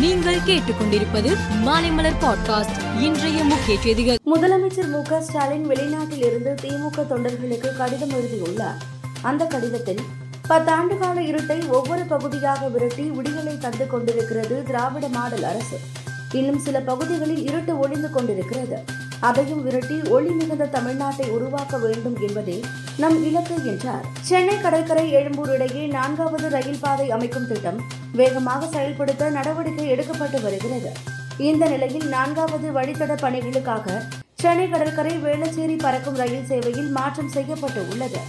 [0.00, 3.00] நீங்கள் கேட்டுக்கொண்டிருப்பது மாலைமலர் பாட்காஸ்ட்.
[3.00, 4.16] இன்றைய முக்கிய செய்திகள்.
[4.34, 8.76] முதலமைச்சர் மு ஸ்டாலின் வெளிநாட்டில் இருந்து திமுக தொண்டர்களுக்கு கடிதம் எழுதியுள்ளார்.
[9.22, 9.98] அந்த கடிதத்தில்
[10.48, 15.78] பத்தாண்டு கால இருட்டை ஒவ்வொரு பகுதியாக விரட்டி விடியலை தந்து கொண்டிருக்கிறது திராவிட மாடல் அரசு.
[16.32, 18.84] இன்னும் சில பகுதிகளில் இருட்டு ஒளிந்து கொண்டிருக்கிறது.
[19.20, 22.64] அதையும் விரட்டி ஒளி மிகுந்த தமிழ்நாட்டை உருவாக்க வேண்டும் என்பதே
[22.96, 24.04] நம் இலக்கு என்றார்.
[24.20, 27.80] சென்னை கடற்கரை எழும்பூர் இடையே நான்காவது ரயில் பாதை அமைக்கும் திட்டம்
[28.12, 30.92] வேகமாக செயல்படுத்த நடவடிக்கை எடுக்கப்பட்டு வருகிறது.
[31.38, 34.02] இந்த நிலையில் நான்காவது வழித்தட பணிகளுக்காக
[34.34, 38.20] சென்னை கடற்கரை வேளச்சேரி பறக்கும் ரயில் சேவையில் மாற்றம் செய்யப்பட்டு உள்ளது.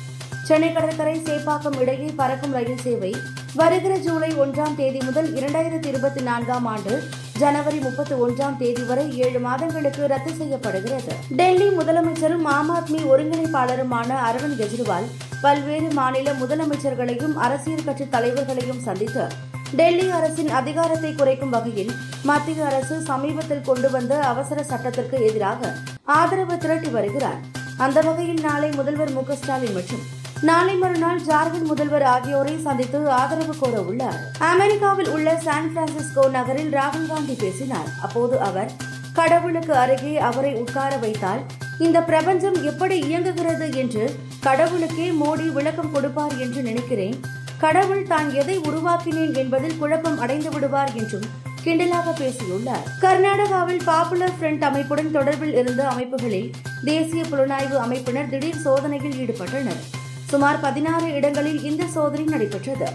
[0.43, 3.15] சென்னை கடற்கரை சேப்பாக்கம் இடையே பறக்கும் ரயில் சேவை
[3.55, 7.03] வருகிற ஜூலை ஒன்றாம் தேதி முதல் இரண்டாயிரத்தி இருபத்தி நான்காம் ஆண்டு
[7.39, 11.13] ஜனவரி முப்பத்தி ஒன்றாம் தேதி வரை ஏழு மாதங்களுக்கு ரத்து செய்யப்படுகிறது.
[11.39, 15.07] டெல்லி முதலமைச்சரும் ஆம் ஆத்மி ஒருங்கிணைப்பாளருமான அரவிந்த் கெஜ்ரிவால்
[15.41, 19.25] பல்வேறு மாநில முதலமைச்சர்களையும் அரசியல் கட்சி தலைவர்களையும் சந்தித்து
[19.71, 26.89] டெல்லி அரசின் அதிகாரத்தை குறைக்கும் வகையில் மத்திய அரசு சமீபத்தில் கொண்டு வந்த அவசர சட்டத்திற்கு எதிராக ஆதரவு திரட்டி
[26.89, 27.39] வருகிறார்.
[27.77, 30.05] அந்த வகையில் நாளை முதல்வர் மு ஸ்டாலின் மற்றும்
[30.45, 37.07] நாளை மறுநாள் ஜார்க்கண்ட் முதல்வர் ஆகியோரை சந்தித்து ஆதரவு கோர உள்ளார் அமெரிக்காவில் உள்ள சான் பிரான்சிஸ்கோ நகரில் ராகுல்
[37.07, 37.89] காந்தி பேசினார்.
[38.01, 38.69] அப்போது அவர்
[39.13, 41.41] கடவுளுக்கு அருகே அவரை உட்கார வைத்தால்
[41.79, 47.17] இந்த பிரபஞ்சம் எப்படி இயங்குகிறது என்று கடவுளுக்கே மோடி விளக்கம் கொடுப்பார் என்று நினைக்கிறேன்.
[47.59, 51.27] கடவுள் தான் எதை உருவாக்கினேன் என்பதில் குழப்பம் அடைந்து விடுவார் என்றும்
[51.63, 52.83] கிண்டலாக பேசியுள்ளார்.
[53.01, 56.51] கர்நாடகாவில் பாப்புலர் ஃப்ரண்ட் அமைப்புடன் தொடர்பில் இருந்த அமைப்புகளில்
[56.83, 59.96] தேசிய புலனாய்வு அமைப்பினர் திடீர் சோதனையில் ஈடுபட்டனர்.
[60.31, 62.87] சுமார் பதினாறு இடங்களில் இந்த சோதனை நடைபெற்றது.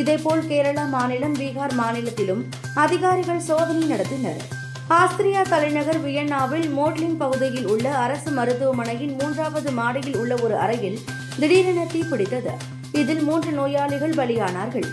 [0.00, 2.42] இதேபோல் கேரளா மாநிலம் பீகார் மாநிலத்திலும்
[2.84, 4.40] அதிகாரிகள் சோதனை நடத்தினர்.
[4.98, 10.98] ஆஸ்திரியா தலைநகர் வியன்னாவில் மோட்லின் பகுதியில் உள்ள அரசு மருத்துவமனையின் மூன்றாவது மாடியில் உள்ள ஒரு அறையில்
[11.40, 12.54] திடீரென தீப்பிடித்தது
[12.92, 14.88] இதில் மூன்று நோயாளிகள் பலியானார்கள்.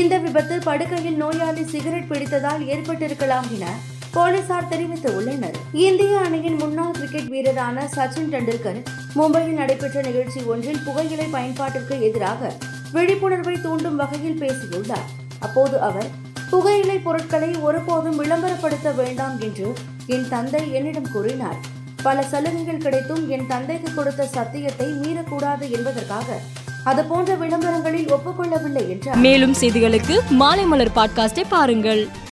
[0.00, 3.66] இந்த விபத்து படுக்கையில் நோயாளி சிகரெட் பிடித்ததால் ஏற்பட்டிருக்கலாம் என
[4.14, 8.80] போலீசார் தெரிவித்துள்ளனர் இந்திய அணியின் முன்னாள் கிரிக்கெட் வீரரான சச்சின் டெண்டுல்கர்
[9.14, 12.52] மும்பையில் நடைபெற்ற நிகழ்ச்சி ஒன்றில் புகையிலை பயன்பாட்டிற்கு எதிராக
[12.92, 15.08] விழிப்புணர்வை தூண்டும் வகையில் பேசியுள்ளார்.
[15.38, 16.08] அப்போது அவர்
[16.50, 19.72] புகையிலை பொருட்களை ஒருபோதும் விளம்பரப்படுத்த வேண்டாம் என்று
[20.06, 21.60] என் தந்தை என்னிடம் கூறினார்.
[22.02, 26.38] பல சலுகைகள் கிடைத்தும் என் தந்தைக்கு கொடுத்த சத்தியத்தை மீறக்கூடாது என்பதற்காக
[26.84, 29.16] அதுபோன்ற விளம்பரங்களில் ஒப்புக்கொள்ளவில்லை என்றார்.
[29.16, 32.08] மேலும் செய்திகளுக்கு மாலை மலர் பாட்காஸ்டை பாருங்கள்.